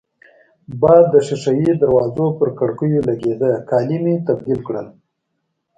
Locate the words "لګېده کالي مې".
3.09-4.15